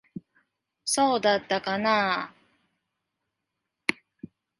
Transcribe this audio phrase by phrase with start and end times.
[0.83, 2.33] そうだったかなあ。